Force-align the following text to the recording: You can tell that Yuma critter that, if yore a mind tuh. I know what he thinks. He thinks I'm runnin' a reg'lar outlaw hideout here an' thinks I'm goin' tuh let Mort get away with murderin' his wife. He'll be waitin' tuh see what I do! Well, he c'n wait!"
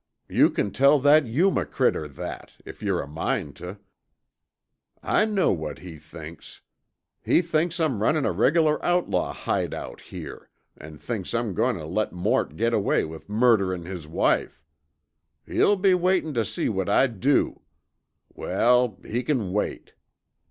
You 0.27 0.49
can 0.49 0.71
tell 0.71 0.99
that 1.01 1.27
Yuma 1.27 1.63
critter 1.63 2.07
that, 2.07 2.55
if 2.65 2.81
yore 2.81 3.03
a 3.03 3.07
mind 3.07 3.55
tuh. 3.57 3.75
I 5.03 5.25
know 5.25 5.51
what 5.51 5.77
he 5.77 5.99
thinks. 5.99 6.61
He 7.21 7.43
thinks 7.43 7.79
I'm 7.79 8.01
runnin' 8.01 8.25
a 8.25 8.31
reg'lar 8.31 8.83
outlaw 8.83 9.31
hideout 9.31 10.01
here 10.01 10.49
an' 10.75 10.97
thinks 10.97 11.35
I'm 11.35 11.53
goin' 11.53 11.75
tuh 11.77 11.85
let 11.85 12.13
Mort 12.13 12.55
get 12.55 12.73
away 12.73 13.05
with 13.05 13.29
murderin' 13.29 13.85
his 13.85 14.07
wife. 14.07 14.65
He'll 15.45 15.75
be 15.75 15.93
waitin' 15.93 16.33
tuh 16.33 16.45
see 16.45 16.67
what 16.67 16.89
I 16.89 17.05
do! 17.05 17.61
Well, 18.33 18.97
he 19.05 19.21
c'n 19.21 19.53
wait!" 19.53 19.93